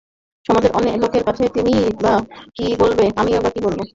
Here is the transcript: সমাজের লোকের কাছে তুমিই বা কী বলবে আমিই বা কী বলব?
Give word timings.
সমাজের 0.45 0.71
লোকের 1.03 1.23
কাছে 1.27 1.43
তুমিই 1.55 1.83
বা 1.97 2.13
কী 2.55 2.65
বলবে 2.81 3.05
আমিই 3.19 3.41
বা 3.43 3.49
কী 3.53 3.59
বলব? 3.65 3.79